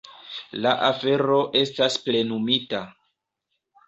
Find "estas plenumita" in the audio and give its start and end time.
1.59-2.81